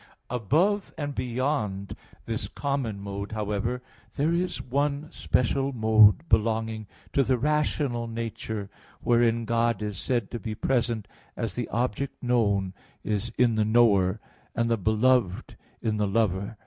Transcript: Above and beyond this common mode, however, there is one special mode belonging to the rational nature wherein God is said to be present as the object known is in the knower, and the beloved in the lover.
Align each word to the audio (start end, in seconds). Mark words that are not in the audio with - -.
Above 0.31 0.91
and 0.97 1.13
beyond 1.13 1.95
this 2.25 2.47
common 2.47 2.99
mode, 2.99 3.33
however, 3.33 3.83
there 4.15 4.33
is 4.33 4.59
one 4.59 5.05
special 5.11 5.71
mode 5.73 6.27
belonging 6.27 6.87
to 7.13 7.21
the 7.23 7.37
rational 7.37 8.07
nature 8.07 8.67
wherein 9.01 9.45
God 9.45 9.83
is 9.83 9.99
said 9.99 10.31
to 10.31 10.39
be 10.39 10.55
present 10.55 11.07
as 11.37 11.53
the 11.53 11.67
object 11.69 12.23
known 12.23 12.73
is 13.03 13.31
in 13.37 13.53
the 13.53 13.63
knower, 13.63 14.19
and 14.55 14.71
the 14.71 14.75
beloved 14.77 15.55
in 15.83 15.97
the 15.97 16.07
lover. 16.07 16.57